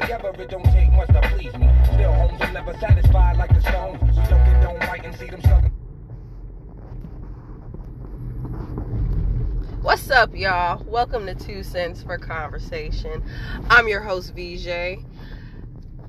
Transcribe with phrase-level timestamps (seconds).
[0.00, 0.32] together.
[0.38, 1.70] It don't take much to please me.
[1.94, 4.00] Still, homes are never satisfied like the stones.
[4.28, 5.40] Don't right and see them.
[9.82, 10.82] What's up, y'all?
[10.84, 13.22] Welcome to Two Cents for Conversation.
[13.70, 15.04] I'm your host, VJ.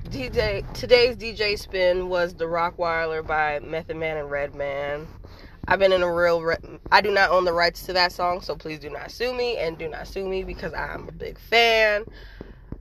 [0.10, 5.08] DJ today's DJ spin was the Rockwilder by Method Man and Redman.
[5.68, 8.42] I've been in a real re- I do not own the rights to that song,
[8.42, 11.38] so please do not sue me and do not sue me because I'm a big
[11.38, 12.06] fan.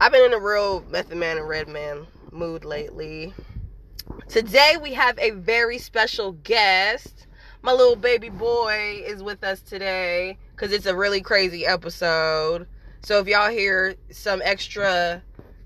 [0.00, 3.33] I've been in a real Method Man and Redman mood lately.
[4.28, 7.28] Today we have a very special guest.
[7.62, 12.67] My little baby boy is with us today because it's a really crazy episode.
[13.03, 15.23] So if y'all hear some extra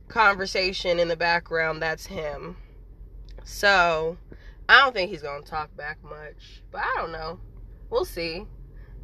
[0.08, 2.58] conversation in the background, that's him.
[3.44, 4.18] So
[4.68, 7.40] I don't think he's gonna talk back much, but I don't know.
[7.88, 8.44] We'll see.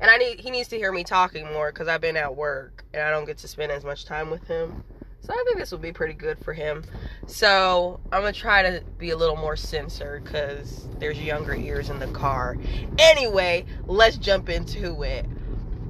[0.01, 2.85] And I need he needs to hear me talking more because I've been at work
[2.93, 4.85] and I don't get to spend as much time with him.
[5.25, 6.85] So I think this will be pretty good for him.
[7.27, 11.99] So I'm gonna try to be a little more censored because there's younger ears in
[11.99, 12.59] the car.
[12.99, 15.25] Anyway, let's jump into it.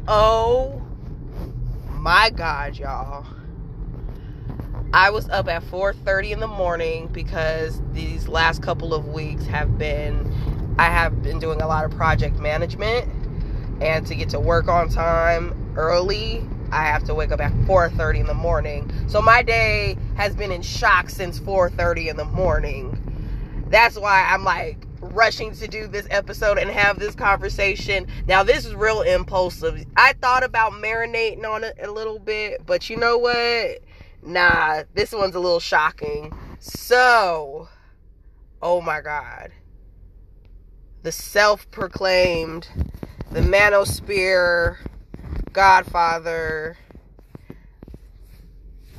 [0.06, 0.80] Oh
[1.90, 3.26] my god, y'all.
[4.92, 9.76] I was up at 4:30 in the morning because these last couple of weeks have
[9.76, 10.32] been
[10.78, 13.08] I have been doing a lot of project management
[13.80, 18.20] and to get to work on time early, I have to wake up at 4:30
[18.20, 18.90] in the morning.
[19.08, 23.00] So my day has been in shock since 4:30 in the morning.
[23.68, 28.06] That's why I'm like rushing to do this episode and have this conversation.
[28.26, 29.84] Now this is real impulsive.
[29.96, 33.80] I thought about marinating on it a little bit, but you know what?
[34.22, 36.32] Nah, this one's a little shocking.
[36.58, 37.68] So,
[38.62, 39.52] oh my god.
[41.02, 42.68] The self proclaimed,
[43.30, 44.78] the manosphere
[45.54, 46.76] godfather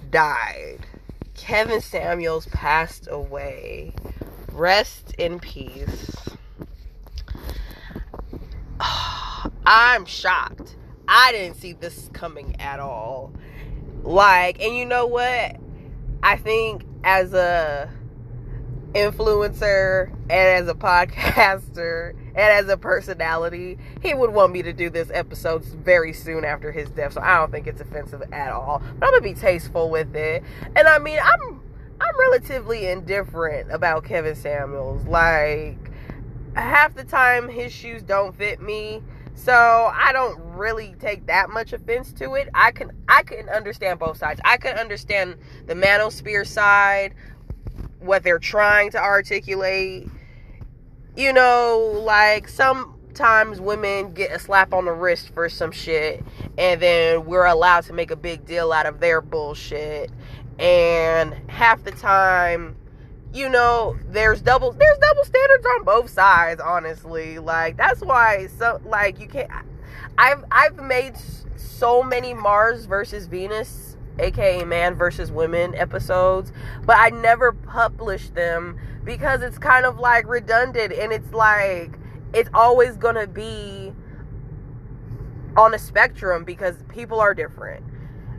[0.10, 0.80] died.
[1.36, 3.94] Kevin Samuels passed away.
[4.54, 6.16] Rest in peace.
[9.66, 10.78] I'm shocked.
[11.10, 13.34] I didn't see this coming at all.
[14.04, 15.58] Like, and you know what?
[16.24, 17.90] I think as a
[18.96, 24.90] influencer and as a podcaster and as a personality, he would want me to do
[24.90, 27.14] this episode very soon after his death.
[27.14, 28.82] So I don't think it's offensive at all.
[29.00, 30.44] But I'm gonna be tasteful with it.
[30.76, 31.62] And I mean, I'm
[32.00, 35.06] I'm relatively indifferent about Kevin Samuels.
[35.06, 35.92] Like
[36.56, 39.04] half the time his shoes don't fit me.
[39.36, 42.48] So I don't really take that much offense to it.
[42.54, 44.40] I can I can understand both sides.
[44.46, 45.36] I can understand
[45.68, 47.14] the manosphere side,
[48.06, 50.08] what they're trying to articulate.
[51.16, 56.24] You know, like sometimes women get a slap on the wrist for some shit
[56.58, 60.12] and then we're allowed to make a big deal out of their bullshit.
[60.60, 62.78] And half the time
[63.36, 68.80] you know there's double there's double standards on both sides honestly like that's why so
[68.86, 69.52] like you can't
[70.18, 71.14] i've i've made
[71.58, 76.52] so many mars versus venus aka man versus women episodes
[76.86, 82.00] but i never published them because it's kind of like redundant and it's like
[82.34, 83.94] it's always gonna be
[85.58, 87.86] on a spectrum because people are different.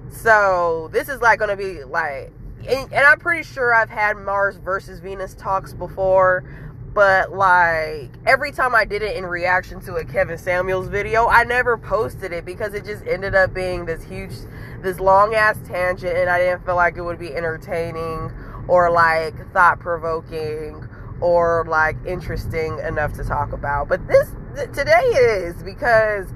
[0.08, 2.32] So this is like gonna be like
[2.69, 6.65] and, and I'm pretty sure I've had Mars versus Venus talks before,
[6.96, 11.44] but like every time I did it in reaction to a Kevin Samuels video, I
[11.44, 14.32] never posted it because it just ended up being this huge,
[14.81, 18.32] this long ass tangent, and I didn't feel like it would be entertaining
[18.66, 20.88] or like thought provoking
[21.20, 23.90] or like interesting enough to talk about.
[23.90, 26.28] But this th- today is because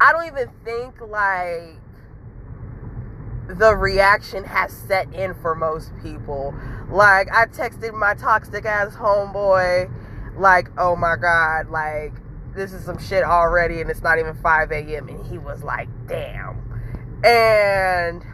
[0.00, 1.76] I don't even think like
[3.58, 6.54] the reaction has set in for most people.
[6.90, 9.90] Like, I texted my toxic ass homeboy,
[10.36, 12.12] like, oh my god, like,
[12.54, 15.08] this is some shit already, and it's not even 5 a.m.
[15.08, 16.58] And he was like, damn.
[17.24, 18.24] And,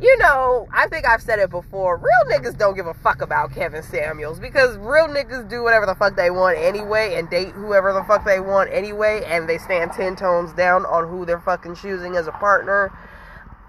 [0.00, 3.52] you know, I think I've said it before real niggas don't give a fuck about
[3.52, 7.92] Kevin Samuels because real niggas do whatever the fuck they want anyway and date whoever
[7.92, 11.74] the fuck they want anyway, and they stand 10 tones down on who they're fucking
[11.74, 12.90] choosing as a partner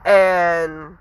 [0.05, 0.97] and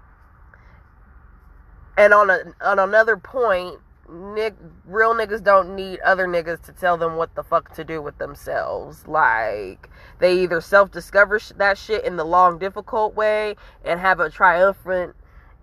[1.97, 3.79] and on a on another point
[4.11, 4.55] Nick,
[4.85, 8.19] real niggas don't need other niggas to tell them what the fuck to do with
[8.19, 9.07] themselves.
[9.09, 9.89] Like,
[10.21, 14.29] they either self discover sh- that shit in the long, difficult way and have a
[14.31, 15.17] triumphant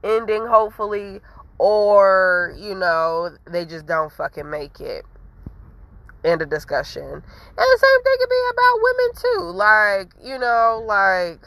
[0.03, 1.21] ending, hopefully,
[1.59, 5.05] or, you know, they just don't fucking make it.
[6.23, 7.03] end of discussion.
[7.03, 7.23] And
[7.57, 9.51] the same thing could be about women too.
[9.57, 11.39] Like, you know, like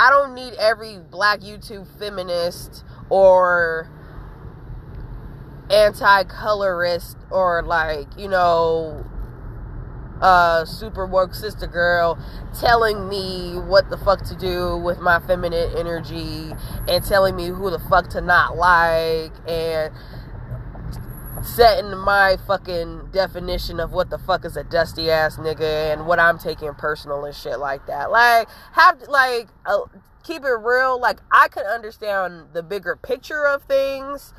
[0.00, 3.90] I don't need every black YouTube feminist or
[5.70, 9.04] anti-colorist or like, you know,
[10.22, 12.16] uh, super woke sister girl
[12.58, 16.54] telling me what the fuck to do with my feminine energy
[16.88, 19.92] and telling me who the fuck to not like and
[21.44, 26.18] setting my fucking definition of what the fuck is a dusty ass nigga and what
[26.18, 28.10] I'm taking personal and shit like that.
[28.10, 29.80] Like, have like uh,
[30.22, 31.00] keep it real.
[31.00, 34.32] Like, I can understand the bigger picture of things,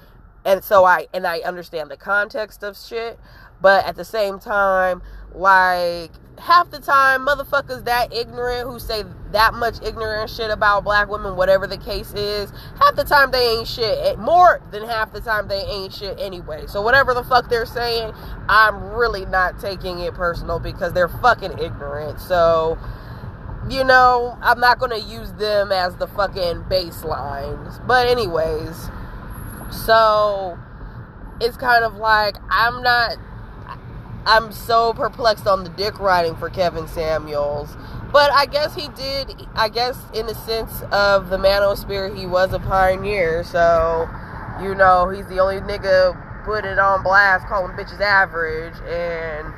[0.45, 3.19] and so I and I understand the context of shit.
[3.61, 5.01] But at the same time,
[5.33, 11.07] like half the time motherfuckers that ignorant who say that much ignorant shit about black
[11.07, 15.13] women whatever the case is half the time they ain't shit eh, more than half
[15.13, 18.11] the time they ain't shit anyway so whatever the fuck they're saying
[18.49, 22.77] i'm really not taking it personal because they're fucking ignorant so
[23.69, 28.89] you know i'm not gonna use them as the fucking baselines but anyways
[29.71, 30.57] so
[31.39, 33.17] it's kind of like i'm not
[34.25, 37.75] I'm so perplexed on the dick riding for Kevin Samuels.
[38.11, 42.53] But I guess he did, I guess, in the sense of the manosphere, he was
[42.53, 43.43] a pioneer.
[43.43, 44.07] So,
[44.61, 49.53] you know, he's the only nigga put it on blast, calling bitches average, and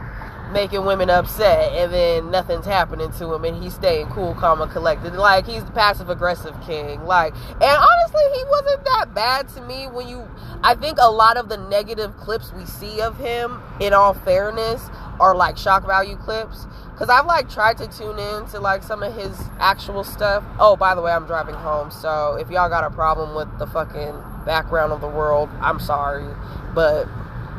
[0.52, 4.72] making women upset and then nothing's happening to him and he's staying cool, calm, and
[4.72, 5.14] collected.
[5.14, 7.04] Like he's the passive aggressive king.
[7.06, 10.28] Like and honestly he wasn't that bad to me when you
[10.64, 14.90] I think a lot of the negative clips we see of him, in all fairness,
[15.20, 16.66] are like shock value clips.
[16.98, 20.44] Cause I've like tried to tune in to like some of his actual stuff.
[20.60, 23.68] Oh, by the way, I'm driving home, so if y'all got a problem with the
[23.68, 24.16] fucking
[24.46, 26.34] background of the world, I'm sorry.
[26.74, 27.08] But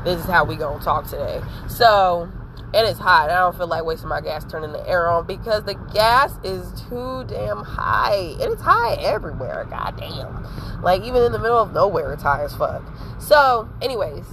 [0.05, 1.43] this is how we gonna talk today.
[1.69, 2.33] So
[2.75, 3.31] and it's hot.
[3.31, 6.83] I don't feel like wasting my gas turning the air on because the gas is
[6.89, 8.35] too damn high.
[8.41, 9.67] It's high everywhere.
[9.71, 10.83] God damn.
[10.83, 12.83] Like even in the middle of nowhere, it's high as fuck.
[13.21, 14.25] So, anyways,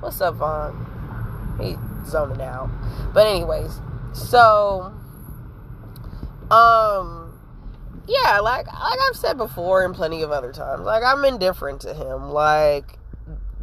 [0.00, 1.56] what's up, Vaughn?
[1.60, 1.76] He's
[2.10, 2.70] zoning out.
[3.12, 3.80] But anyways,
[4.12, 4.92] so
[6.50, 7.38] um
[8.08, 11.94] yeah, like like I've said before and plenty of other times, like I'm indifferent to
[11.94, 12.30] him.
[12.30, 12.98] Like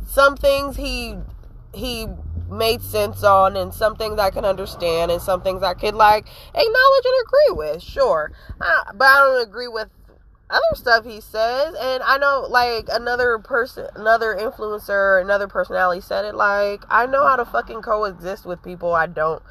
[0.06, 1.16] some things he
[1.74, 2.08] he
[2.50, 6.28] made sense on and some things I can understand and some things I could like
[6.50, 8.32] acknowledge and agree with, sure.
[8.60, 9.90] Uh, but I don't agree with
[10.50, 16.26] other stuff he says and I know like another person another influencer, another personality said
[16.26, 19.42] it like I know how to fucking coexist with people I don't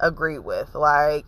[0.00, 0.74] agree with.
[0.74, 1.26] Like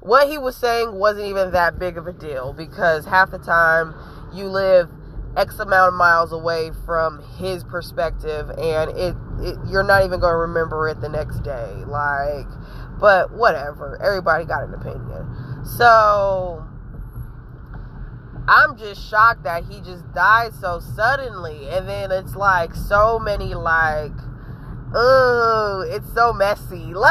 [0.00, 3.94] what he was saying wasn't even that big of a deal because half the time
[4.32, 4.88] you live
[5.36, 10.32] X amount of miles away from his perspective, and it, it you're not even going
[10.32, 11.72] to remember it the next day.
[11.86, 12.46] Like,
[13.00, 13.98] but whatever.
[14.02, 15.64] Everybody got an opinion.
[15.64, 16.64] So
[18.48, 23.54] I'm just shocked that he just died so suddenly, and then it's like so many
[23.54, 24.12] like.
[24.92, 26.92] Oh, it's so messy.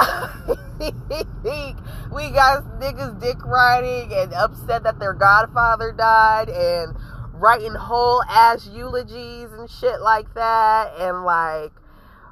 [1.43, 1.75] Like,
[2.12, 6.95] we got niggas dick riding and upset that their godfather died, and
[7.39, 11.71] writing whole ass eulogies and shit like that and like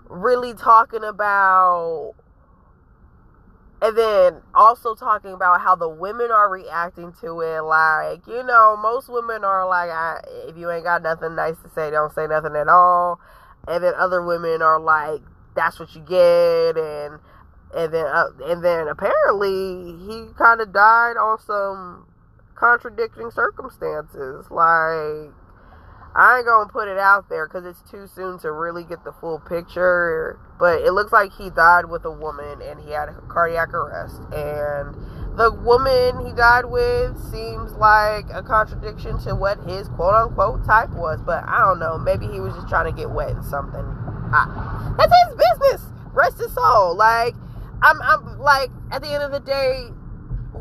[0.10, 2.14] really talking about
[3.82, 7.62] and then also talking about how the women are reacting to it.
[7.62, 9.90] Like you know most women are like
[10.48, 13.20] if you ain't got nothing nice to say don't say nothing at all.
[13.68, 15.22] And then other women are like
[15.56, 16.78] that's what you get.
[16.78, 17.20] And
[17.76, 22.08] and then uh, and then apparently he kind of died on some
[22.58, 24.46] contradicting circumstances.
[24.50, 25.32] Like,
[26.18, 29.12] I ain't gonna put it out there because it's too soon to really get the
[29.12, 30.40] full picture.
[30.58, 34.20] But it looks like he died with a woman and he had a cardiac arrest.
[34.34, 34.96] And
[35.38, 40.90] the woman he died with seems like a contradiction to what his quote unquote type
[40.90, 41.22] was.
[41.22, 42.00] But I don't know.
[42.00, 43.86] Maybe he was just trying to get wet in something.
[44.34, 45.88] I, that's his business.
[46.14, 46.96] Rest his soul.
[46.96, 47.36] Like,
[47.84, 49.92] I'm, I'm like, at the end of the day,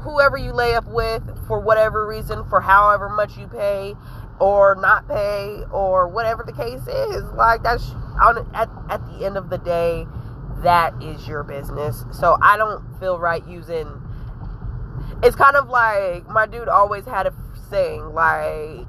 [0.03, 3.95] whoever you lay up with for whatever reason, for however much you pay
[4.40, 7.23] or not pay or whatever the case is.
[7.33, 7.90] Like that's
[8.23, 10.07] on at at the end of the day,
[10.62, 12.05] that is your business.
[12.12, 14.02] So I don't feel right using.
[15.23, 17.35] It's kind of like my dude always had a
[17.71, 18.87] saying like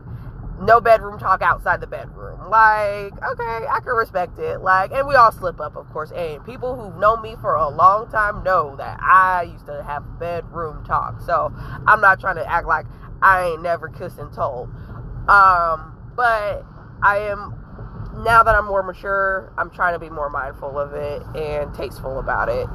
[0.59, 2.49] no bedroom talk outside the bedroom.
[2.49, 4.61] Like, okay, I can respect it.
[4.61, 6.11] Like, and we all slip up, of course.
[6.11, 10.19] And people who've known me for a long time know that I used to have
[10.19, 11.21] bedroom talk.
[11.21, 11.53] So
[11.85, 12.85] I'm not trying to act like
[13.21, 14.69] I ain't never kissed and told.
[15.27, 16.65] Um, but
[17.03, 17.53] I am
[18.23, 22.19] now that I'm more mature, I'm trying to be more mindful of it and tasteful
[22.19, 22.67] about it.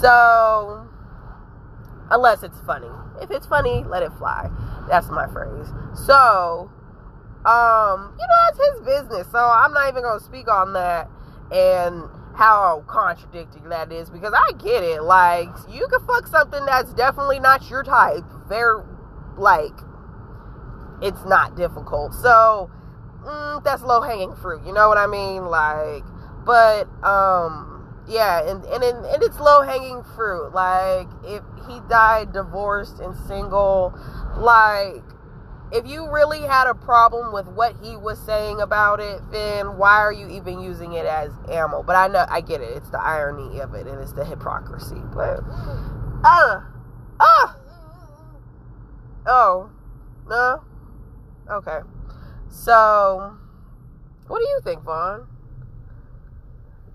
[0.00, 0.88] So,
[2.10, 2.88] unless it's funny.
[3.20, 4.50] If it's funny, let it fly.
[4.88, 5.68] That's my phrase.
[6.06, 6.70] So,
[7.44, 9.30] um, you know, that's his business.
[9.30, 11.08] So I'm not even gonna speak on that
[11.52, 15.02] and how contradicting that is because I get it.
[15.02, 18.24] Like, you can fuck something that's definitely not your type.
[18.48, 18.84] They're
[19.36, 19.74] like,
[21.02, 22.14] it's not difficult.
[22.14, 22.70] So
[23.22, 24.62] mm, that's low hanging fruit.
[24.66, 25.46] You know what I mean?
[25.46, 26.04] Like,
[26.44, 30.52] but um, yeah, and and and it's low hanging fruit.
[30.52, 33.92] Like, if he died divorced and single,
[34.36, 35.02] like
[35.70, 39.98] if you really had a problem with what he was saying about it, then why
[39.98, 41.82] are you even using it as ammo?
[41.82, 42.76] But I know I get it.
[42.76, 45.00] It's the irony of it and it's the hypocrisy.
[45.14, 45.40] But
[46.24, 46.62] uh
[47.20, 47.52] uh
[49.26, 49.70] oh
[50.28, 50.62] no
[51.50, 51.80] okay.
[52.50, 53.36] So
[54.26, 55.26] what do you think, Vaughn?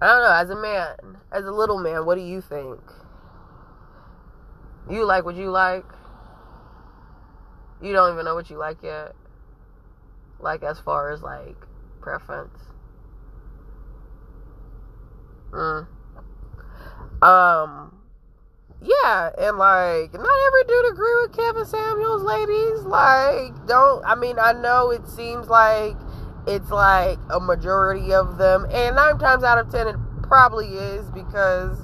[0.02, 0.34] I don't know.
[0.34, 2.80] As a man, as a little man, what do you think?
[4.90, 5.86] You like what you like?
[7.82, 9.16] You don't even know what you like yet.
[10.40, 11.56] Like as far as like
[12.02, 12.60] preference.
[15.52, 15.88] Mm.
[17.22, 18.03] Um
[18.84, 22.84] yeah, and like not every dude agree with Kevin Samuels, ladies.
[22.84, 25.96] Like, don't I mean I know it seems like
[26.46, 31.10] it's like a majority of them, and nine times out of ten it probably is
[31.12, 31.80] because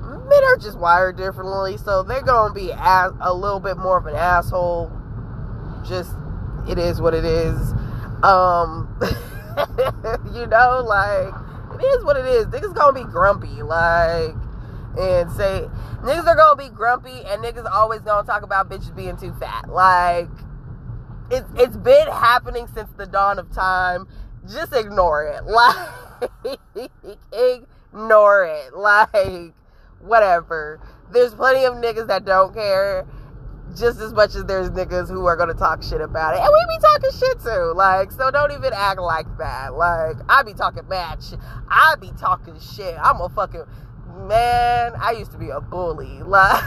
[0.00, 4.06] men are just wired differently, so they're gonna be as, a little bit more of
[4.06, 4.90] an asshole
[5.86, 6.14] just
[6.68, 7.56] it is what it is.
[8.22, 8.88] Um,
[10.34, 11.32] you know, like
[11.80, 12.46] it is what it is.
[12.46, 14.34] Niggas gonna be grumpy, like,
[14.98, 15.68] and say
[16.02, 19.68] niggas are gonna be grumpy, and niggas always gonna talk about bitches being too fat.
[19.68, 20.28] Like,
[21.30, 24.06] it's it's been happening since the dawn of time.
[24.48, 25.44] Just ignore it.
[26.44, 26.90] Like,
[27.32, 28.76] ignore it.
[28.76, 29.54] Like,
[30.00, 30.78] whatever.
[31.10, 33.06] There's plenty of niggas that don't care
[33.76, 36.40] just as much as there's niggas who are gonna talk shit about it.
[36.40, 37.72] And we be talking shit too.
[37.74, 39.74] Like, so don't even act like that.
[39.74, 41.38] Like, I be talking bad shit.
[41.68, 42.96] I be talking shit.
[43.02, 43.64] I'm a fucking
[44.28, 44.92] man.
[45.00, 46.22] I used to be a bully.
[46.22, 46.62] Like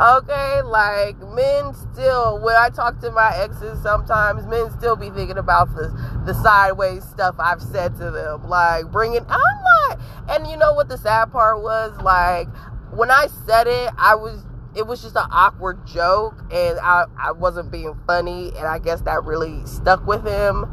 [0.00, 5.36] Okay, like men still when I talk to my exes sometimes men still be thinking
[5.36, 5.88] about the
[6.24, 9.40] the sideways stuff I've said to them like bringing I'm
[9.88, 12.48] not and you know what the sad part was like
[12.92, 14.44] when I said it, I was
[14.74, 19.02] it was just an awkward joke and I, I wasn't being funny and I guess
[19.02, 20.64] that really stuck with him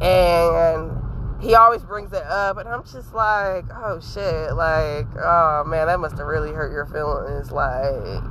[0.00, 0.92] and
[1.40, 6.00] he always brings it up and I'm just like, oh shit, like, oh man, that
[6.00, 8.22] must have really hurt your feelings, like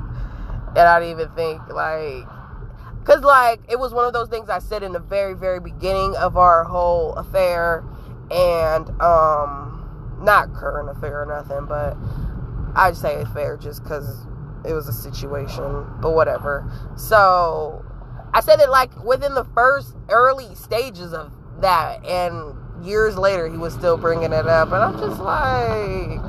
[0.75, 2.25] and I didn't even think like
[3.05, 6.15] cause like it was one of those things I said in the very, very beginning
[6.17, 7.83] of our whole affair
[8.29, 11.95] and um not current affair or nothing, but
[12.75, 14.25] I'd say fair just because
[14.65, 16.69] it was a situation, but whatever.
[16.97, 17.85] So
[18.33, 23.57] I said it like within the first early stages of that, and years later he
[23.57, 26.19] was still bringing it up, and I'm just like,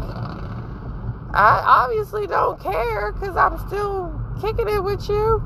[1.35, 5.43] I obviously don't care because I'm still kicking it with you,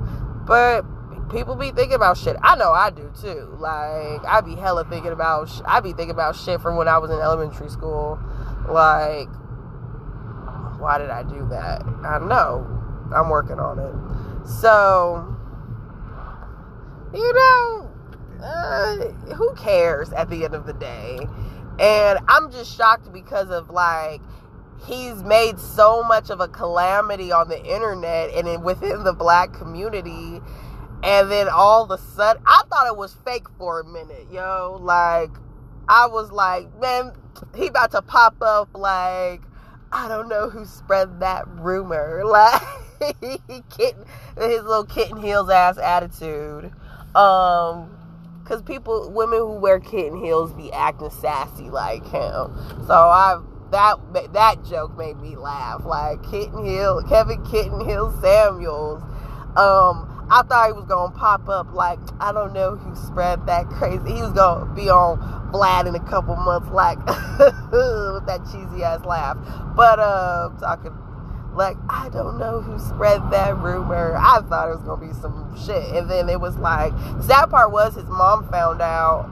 [0.46, 0.84] but
[1.30, 2.36] people be thinking about shit.
[2.42, 3.56] I know I do too.
[3.58, 5.48] Like I be hella thinking about.
[5.48, 8.18] Sh- I be thinking about shit from when I was in elementary school.
[8.68, 9.28] Like
[10.82, 11.82] why did I do that?
[12.04, 12.66] I know.
[13.14, 14.48] I'm working on it.
[14.48, 15.36] So,
[17.14, 17.81] you know,
[18.42, 18.96] uh,
[19.34, 21.18] who cares at the end of the day?
[21.78, 24.20] And I'm just shocked because of like,
[24.86, 30.40] he's made so much of a calamity on the internet and within the black community.
[31.04, 34.78] And then all of a sudden, I thought it was fake for a minute, yo.
[34.80, 35.30] Like,
[35.88, 37.12] I was like, man,
[37.56, 39.42] he about to pop up like
[39.92, 42.22] I don't know who spread that rumor.
[42.32, 42.62] Like
[43.68, 44.04] kitten,
[44.36, 46.66] his little kitten heels ass attitude.
[47.16, 47.98] Um,
[48.44, 52.52] cause people, women who wear kitten heels be acting sassy like him.
[52.86, 53.40] So I
[53.72, 53.98] that
[54.34, 55.84] that joke made me laugh.
[55.84, 59.02] Like kitten heel, Kevin Kitten Hill Samuels.
[59.56, 63.68] Um, I thought he was gonna pop up like I don't know who spread that
[63.68, 64.14] crazy.
[64.14, 65.18] He was gonna be on
[65.52, 66.98] Vlad in a couple months, like
[67.38, 69.36] with that cheesy ass laugh.
[69.74, 70.92] But uh, talking
[71.54, 74.16] like I don't know who spread that rumor.
[74.16, 77.50] I thought it was gonna be some shit, and then it was like the sad
[77.50, 79.28] part was his mom found out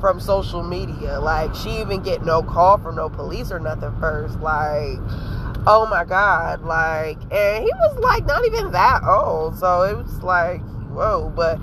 [0.00, 1.20] from social media.
[1.20, 4.38] Like she even get no call from no police or nothing first.
[4.40, 4.98] Like
[5.66, 10.22] oh my god, like, and he was like not even that old, so it was
[10.22, 11.58] like whoa, but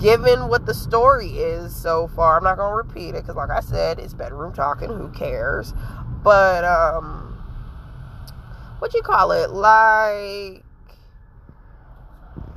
[0.00, 3.60] given what the story is so far, I'm not gonna repeat it because, like I
[3.60, 4.88] said, it's bedroom talking.
[4.88, 5.72] Who cares?
[6.22, 7.25] But um,
[8.86, 9.50] what you call it?
[9.50, 10.62] Like,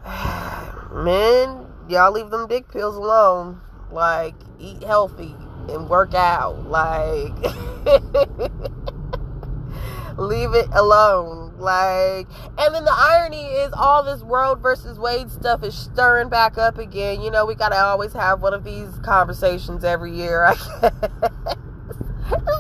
[0.94, 3.60] men, y'all leave them dick pills alone.
[3.92, 5.34] Like, eat healthy
[5.70, 6.70] and work out.
[6.70, 7.34] Like,
[10.20, 11.58] leave it alone.
[11.58, 12.28] Like,
[12.60, 16.78] and then the irony is all this Roe versus Wade stuff is stirring back up
[16.78, 17.22] again.
[17.22, 20.44] You know, we gotta always have one of these conversations every year.
[20.44, 21.56] I guess.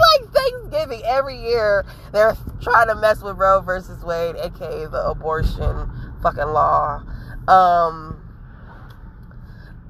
[0.10, 1.86] Like Thanksgiving every year.
[2.12, 5.90] They're trying to mess with Roe versus Wade, aka the abortion
[6.22, 7.04] fucking law.
[7.48, 8.22] Um,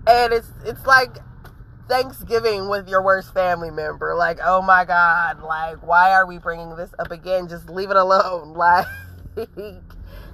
[0.08, 1.18] and it's it's like
[1.88, 4.14] Thanksgiving with your worst family member.
[4.16, 7.48] Like, oh my God, like, why are we bringing this up again?
[7.48, 8.56] Just leave it alone.
[9.38, 9.84] Like,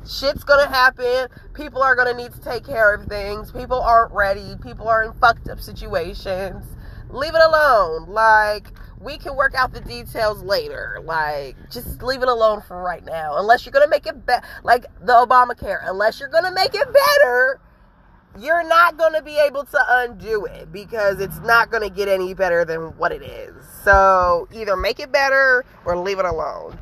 [0.08, 1.28] shit's gonna happen.
[1.54, 3.52] People are gonna need to take care of things.
[3.52, 4.56] People aren't ready.
[4.64, 6.66] People are in fucked up situations.
[7.10, 8.10] Leave it alone.
[8.10, 8.68] Like,
[9.00, 11.02] we can work out the details later.
[11.04, 13.38] Like, just leave it alone for right now.
[13.38, 15.80] Unless you're gonna make it better, like the Obamacare.
[15.84, 17.60] Unless you're gonna make it better
[18.40, 22.08] you're not going to be able to undo it because it's not going to get
[22.08, 23.54] any better than what it is.
[23.84, 26.78] So either make it better or leave it alone.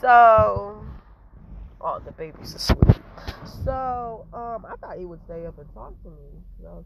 [0.00, 0.84] So,
[1.80, 3.01] oh, the baby's asleep.
[3.64, 6.28] So, um, I thought he would stay up and talk to me.
[6.58, 6.84] You know,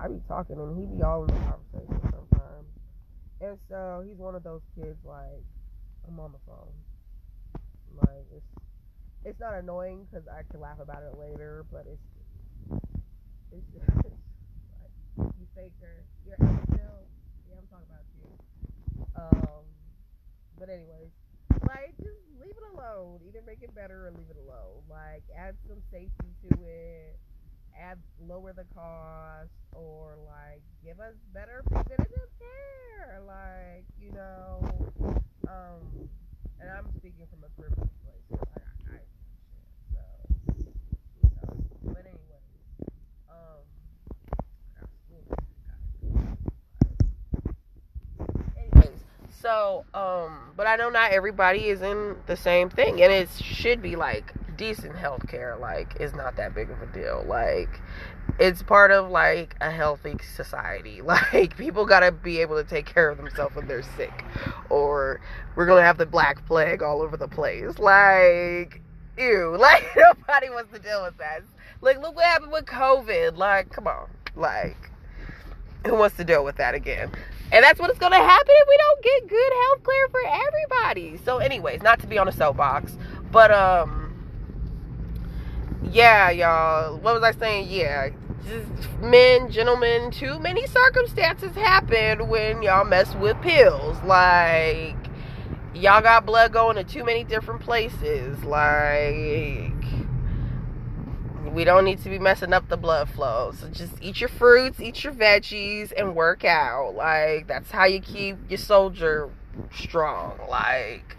[0.00, 2.68] I be talking and he be all in the conversation sometimes.
[3.40, 5.44] And so he's one of those kids like
[6.08, 6.72] I'm on the phone.
[7.96, 8.46] Like it's
[9.24, 12.80] it's not annoying because I can laugh about it later, but it's
[13.52, 14.12] it's just like,
[15.38, 16.04] you faker.
[16.26, 17.00] You're still.
[17.50, 18.28] Yeah, I'm talking about you.
[19.16, 19.64] Um,
[20.58, 21.10] but anyways,
[21.66, 21.95] like
[22.66, 23.20] it alone.
[23.26, 24.82] Either make it better or leave it alone.
[24.90, 27.18] Like add some safety to it.
[27.78, 33.20] Add lower the cost or like give us better preventative care.
[33.26, 34.68] Like you know,
[35.48, 36.08] um,
[36.60, 38.24] and I'm speaking from a privileged place.
[38.30, 38.60] So I,
[38.94, 38.98] I,
[39.92, 40.00] so
[41.22, 42.40] you know, but anyway.
[48.58, 48.98] Anyways,
[49.46, 53.80] so um, but I know not everybody is in the same thing, and it should
[53.80, 55.56] be like decent health care.
[55.56, 57.24] Like, it's not that big of a deal.
[57.28, 57.80] Like,
[58.40, 61.00] it's part of like a healthy society.
[61.06, 64.24] Like, people gotta be able to take care of themselves when they're sick,
[64.68, 65.20] or
[65.54, 67.78] we're gonna have the black plague all over the place.
[67.78, 68.80] Like,
[69.16, 71.42] ew, like nobody wants to deal with that.
[71.80, 73.36] Like, look what happened with COVID.
[73.36, 74.08] Like, come on.
[74.34, 74.90] Like,
[75.86, 77.12] who wants to deal with that again?
[77.52, 80.20] And that's what it's going to happen if we don't get good health care for
[80.26, 81.16] everybody.
[81.24, 82.98] So, anyways, not to be on a soapbox,
[83.30, 84.06] but, um,
[85.90, 86.98] yeah, y'all.
[86.98, 87.68] What was I saying?
[87.70, 88.10] Yeah.
[88.48, 93.96] Just men, gentlemen, too many circumstances happen when y'all mess with pills.
[94.04, 94.96] Like,
[95.74, 98.42] y'all got blood going to too many different places.
[98.44, 99.74] Like,
[101.54, 103.52] we don't need to be messing up the blood flow.
[103.58, 106.94] So just eat your fruits, eat your veggies, and work out.
[106.94, 109.30] Like, that's how you keep your soldier
[109.74, 110.38] strong.
[110.48, 111.16] Like,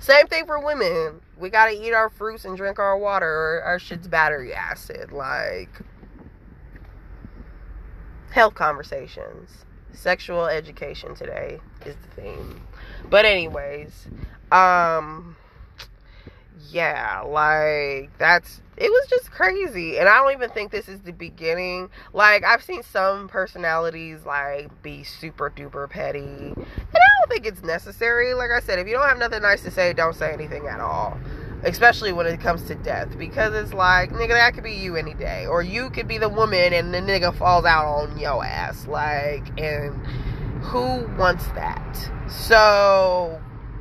[0.00, 1.20] same thing for women.
[1.38, 5.12] We gotta eat our fruits and drink our water, or our shit's battery acid.
[5.12, 5.80] Like,
[8.30, 9.64] health conversations.
[9.92, 12.60] Sexual education today is the theme.
[13.08, 14.08] But, anyways,
[14.52, 15.36] um,
[16.70, 21.12] yeah, like, that's it was just crazy and i don't even think this is the
[21.12, 21.88] beginning.
[22.12, 27.62] Like i've seen some personalities like be super duper petty and i don't think it's
[27.62, 28.34] necessary.
[28.34, 30.80] Like i said if you don't have nothing nice to say don't say anything at
[30.80, 31.16] all
[31.64, 35.14] especially when it comes to death because it's like nigga that could be you any
[35.14, 38.86] day or you could be the woman and the nigga falls out on your ass
[38.86, 39.94] like and
[40.66, 42.10] who wants that?
[42.28, 43.40] So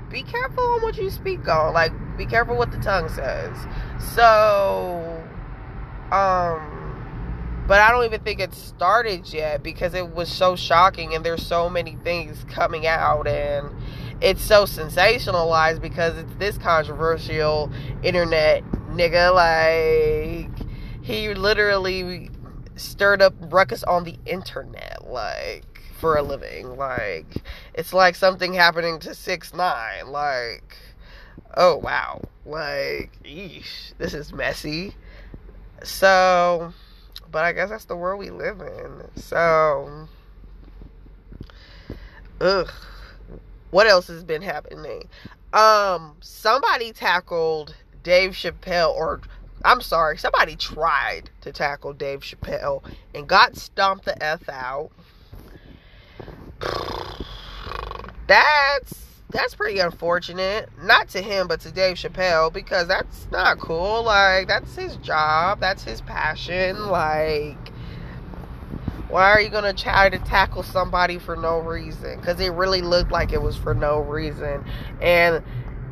[0.09, 3.55] be careful on what you speak on like be careful what the tongue says.
[4.13, 5.23] So,
[6.11, 11.25] um, but I don't even think it started yet because it was so shocking and
[11.25, 13.69] there's so many things coming out and
[14.21, 17.71] it's so sensationalized because it's this controversial
[18.03, 20.67] internet nigga like
[21.01, 22.29] he literally
[22.75, 27.43] stirred up ruckus on the internet like for a living like
[27.75, 30.77] it's like something happening to 6 9 like
[31.57, 34.93] oh wow, like, eesh, this is messy.
[35.83, 36.73] So,
[37.31, 39.03] but I guess that's the world we live in.
[39.15, 40.07] So,
[42.39, 42.71] ugh.
[43.71, 45.09] What else has been happening?
[45.51, 49.21] Um, somebody tackled Dave Chappelle or
[49.65, 52.83] I'm sorry, somebody tried to tackle Dave Chappelle
[53.13, 54.91] and got stomped the F out.
[58.27, 60.69] That's that's pretty unfortunate.
[60.81, 64.03] Not to him, but to Dave Chappelle, because that's not cool.
[64.03, 66.88] Like, that's his job, that's his passion.
[66.88, 67.69] Like,
[69.09, 72.19] why are you gonna try to tackle somebody for no reason?
[72.19, 74.63] Because it really looked like it was for no reason.
[75.01, 75.43] And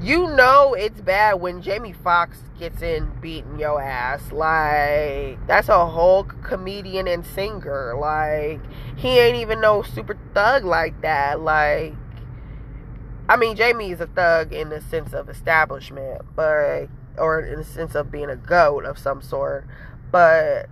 [0.02, 4.32] you know it's bad when Jamie Foxx gets in beating your ass.
[4.32, 7.96] Like, that's a whole comedian and singer.
[7.98, 8.62] Like,
[8.96, 11.40] he ain't even no super thug like that.
[11.40, 11.94] Like,
[13.30, 17.64] I mean, Jamie is a thug in the sense of establishment, but or in the
[17.64, 19.66] sense of being a goat of some sort.
[20.12, 20.68] But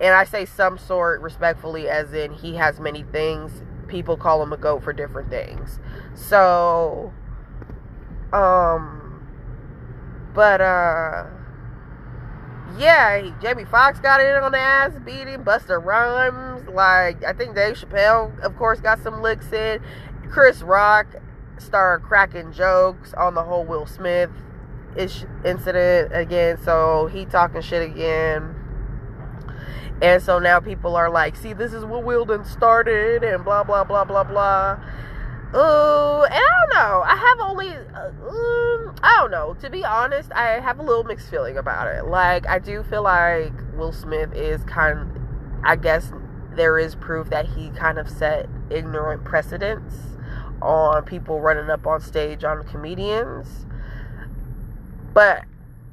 [0.00, 3.62] and I say some sort respectfully, as in he has many things.
[3.86, 5.78] People call him a goat for different things.
[6.14, 7.12] So,
[8.32, 9.26] um,
[10.34, 11.26] but uh,
[12.76, 15.44] yeah, Jamie Foxx got in on the ass beating.
[15.44, 19.80] Busta Rhymes, like I think Dave Chappelle, of course, got some licks in.
[20.28, 21.06] Chris Rock
[21.60, 24.30] started cracking jokes on the whole Will Smith
[24.96, 26.58] ish incident again.
[26.62, 28.54] So he talking shit again.
[30.00, 33.82] And so now people are like, see, this is what Wilden started, and blah, blah,
[33.82, 34.78] blah, blah, blah.
[35.52, 37.02] Oh, and I don't know.
[37.04, 39.54] I have only, uh, um, I don't know.
[39.54, 42.04] To be honest, I have a little mixed feeling about it.
[42.04, 45.08] Like, I do feel like Will Smith is kind of,
[45.64, 46.12] I guess
[46.54, 49.94] there is proof that he kind of set ignorant precedents
[50.62, 53.66] on people running up on stage on comedians.
[55.14, 55.44] But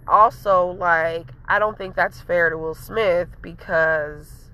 [0.08, 4.52] also, like, I don't think that's fair to Will Smith because,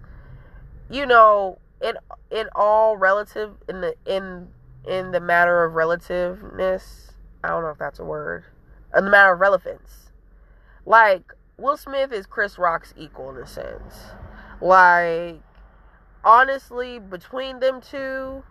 [0.89, 1.95] you know, in
[2.30, 4.50] in all relative in the in
[4.88, 7.12] in the matter of relativeness,
[7.43, 8.45] I don't know if that's a word.
[8.95, 10.12] In the matter of relevance,
[10.86, 13.95] like Will Smith is Chris Rock's equal in a sense.
[14.62, 15.41] Like,
[16.24, 18.43] honestly, between them two,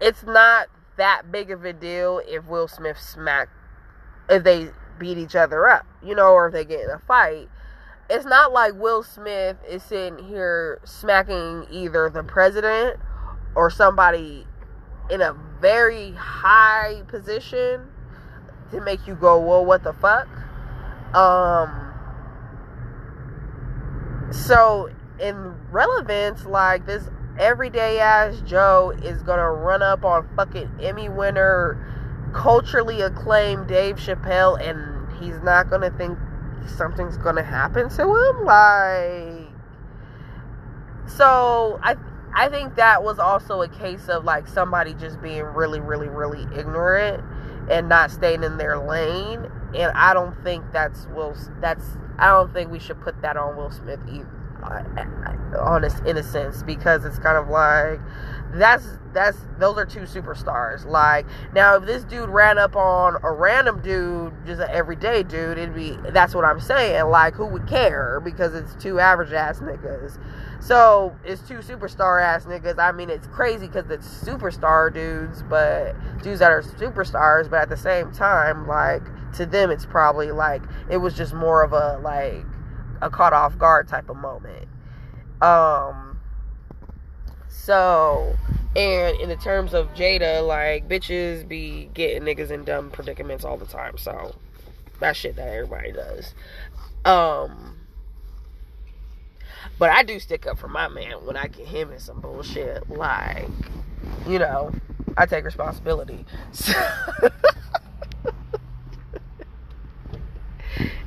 [0.00, 3.48] it's not that big of a deal if Will Smith smack
[4.28, 7.48] if they beat each other up, you know, or if they get in a fight.
[8.08, 13.00] It's not like Will Smith is sitting here smacking either the president
[13.54, 14.46] or somebody
[15.10, 17.88] in a very high position
[18.70, 20.28] to make you go, "Well, what the fuck?"
[21.14, 21.86] Um
[24.30, 31.08] so in relevance like this everyday ass Joe is gonna run up on fucking Emmy
[31.08, 31.78] winner,
[32.32, 36.18] culturally acclaimed Dave Chappelle, and he's not gonna think
[36.66, 38.44] something's gonna happen to him.
[38.44, 39.48] Like,
[41.06, 41.96] so I
[42.34, 46.42] I think that was also a case of like somebody just being really, really, really
[46.54, 47.24] ignorant
[47.70, 49.50] and not staying in their lane.
[49.74, 51.34] And I don't think that's Will.
[51.60, 51.84] That's
[52.18, 54.35] I don't think we should put that on Will Smith either
[55.58, 58.00] honest innocence because it's kind of like
[58.52, 60.84] that's that's those are two superstars.
[60.84, 65.58] Like now if this dude ran up on a random dude just an everyday dude
[65.58, 67.06] it'd be that's what i'm saying.
[67.06, 68.20] Like who would care?
[68.20, 70.20] Because it's two average ass niggas.
[70.60, 72.78] So it's two superstar ass niggas.
[72.78, 77.68] I mean it's crazy because it's superstar dudes but dudes that are superstars but at
[77.68, 79.02] the same time like
[79.34, 82.44] to them it's probably like it was just more of a like
[83.02, 84.68] a caught off guard type of moment.
[85.42, 86.20] Um,
[87.48, 88.36] so,
[88.74, 93.56] and in the terms of Jada, like bitches be getting niggas in dumb predicaments all
[93.56, 93.98] the time.
[93.98, 94.34] So,
[95.00, 96.34] that shit that everybody does.
[97.04, 97.76] Um,
[99.78, 102.88] but I do stick up for my man when I get him in some bullshit.
[102.88, 103.48] Like,
[104.26, 104.72] you know,
[105.16, 106.24] I take responsibility.
[106.52, 106.72] So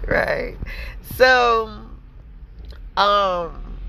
[0.10, 0.58] right.
[1.16, 1.70] So,
[2.98, 3.80] um,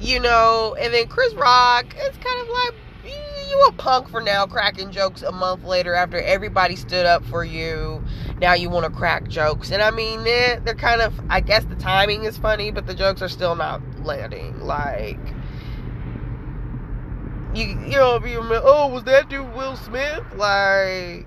[0.00, 2.74] you know, and then Chris Rock, it's kind of like
[3.48, 7.44] you a punk for now cracking jokes a month later after everybody stood up for
[7.44, 8.02] you.
[8.40, 11.18] Now you want to crack jokes, and I mean, they're, they're kind of.
[11.28, 14.60] I guess the timing is funny, but the jokes are still not landing.
[14.60, 15.18] Like,
[17.54, 20.22] you you know, be oh, was that dude Will Smith?
[20.36, 21.26] Like,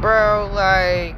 [0.00, 1.16] bro, like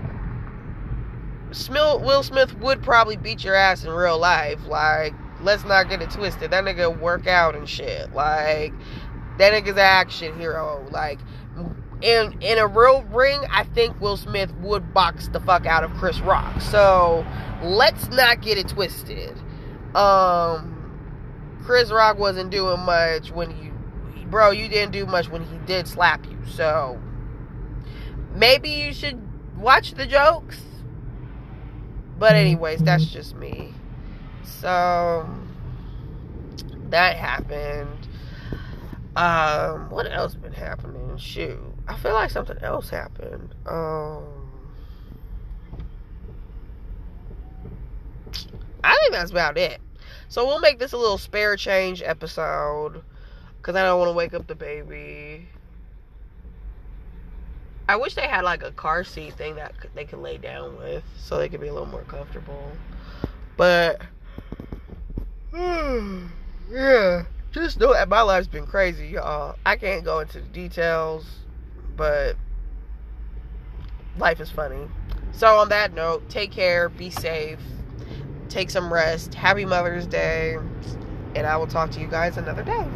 [1.70, 4.58] Will Smith would probably beat your ass in real life.
[4.66, 6.50] Like, let's not get it twisted.
[6.50, 8.12] That nigga work out and shit.
[8.12, 8.72] Like,
[9.38, 10.86] that nigga's an action hero.
[10.90, 11.18] Like,
[12.00, 15.92] in in a real ring, I think Will Smith would box the fuck out of
[15.94, 16.60] Chris Rock.
[16.60, 17.24] So
[17.62, 19.36] let's not get it twisted.
[19.94, 24.50] Um, Chris Rock wasn't doing much when you, bro.
[24.50, 26.38] You didn't do much when he did slap you.
[26.46, 26.98] So
[28.34, 29.20] maybe you should
[29.56, 30.60] watch the jokes
[32.18, 33.74] But anyways, that's just me.
[34.42, 35.28] So
[36.90, 38.08] that happened.
[39.16, 41.16] Um, what else been happening?
[41.18, 43.54] Shoot, I feel like something else happened.
[43.66, 44.24] Um,
[48.84, 49.80] I think that's about it.
[50.28, 53.02] So we'll make this a little spare change episode
[53.58, 55.48] because I don't want to wake up the baby.
[57.88, 61.02] I wish they had like a car seat thing that they could lay down with
[61.16, 62.70] so they could be a little more comfortable.
[63.56, 64.00] But
[65.52, 66.26] hmm,
[66.70, 69.56] yeah, just know that my life's been crazy, y'all.
[69.66, 71.26] I can't go into the details,
[71.96, 72.36] but
[74.16, 74.88] life is funny.
[75.32, 77.58] So on that note, take care, be safe,
[78.48, 79.34] take some rest.
[79.34, 80.56] Happy Mother's Day,
[81.34, 82.86] and I will talk to you guys another day.